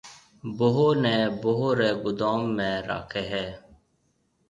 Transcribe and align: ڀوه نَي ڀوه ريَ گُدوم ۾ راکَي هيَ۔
ڀوه 0.57 0.87
نَي 1.03 1.17
ڀوه 1.41 1.69
ريَ 1.79 1.89
گُدوم 2.03 2.41
۾ 2.57 2.69
راکَي 2.87 3.23
هيَ۔ 3.31 3.47